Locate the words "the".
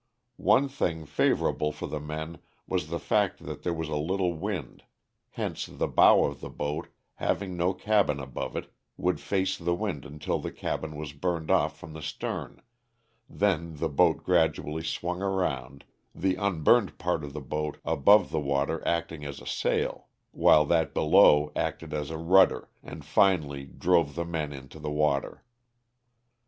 1.85-1.99, 2.89-2.97, 5.67-5.87, 6.41-6.49, 9.59-9.75, 10.39-10.51, 11.93-12.01, 13.75-13.89, 16.15-16.35, 17.33-17.39, 18.31-18.39, 24.15-24.25, 24.79-24.89